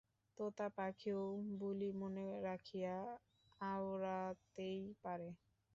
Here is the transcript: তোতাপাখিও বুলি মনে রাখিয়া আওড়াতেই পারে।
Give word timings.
তোতাপাখিও 0.37 1.21
বুলি 1.59 1.89
মনে 1.99 2.27
রাখিয়া 2.43 2.95
আওড়াতেই 3.61 4.81
পারে। 5.03 5.29